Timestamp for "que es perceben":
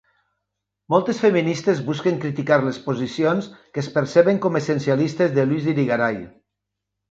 3.59-4.43